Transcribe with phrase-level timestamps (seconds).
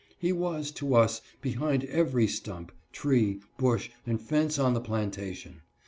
[0.17, 5.61] He was, to us, behind every stump, tree, bush, and fence on the plantation.